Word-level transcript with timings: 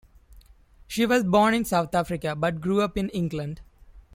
She 0.87 1.05
was 1.05 1.23
born 1.23 1.53
in 1.53 1.63
South 1.63 1.93
Africa, 1.93 2.35
but 2.35 2.59
grew 2.59 2.81
up 2.81 2.97
in 2.97 3.09
England. 3.09 3.61